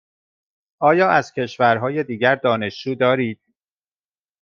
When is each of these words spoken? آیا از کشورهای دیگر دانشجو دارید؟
آیا 0.79 1.09
از 1.11 1.33
کشورهای 1.33 2.03
دیگر 2.03 2.35
دانشجو 2.35 2.95
دارید؟ 2.95 3.39